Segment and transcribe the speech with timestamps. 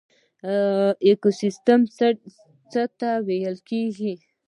[1.05, 1.81] ایکوسیستم
[2.73, 4.13] څه ته ویل کیږي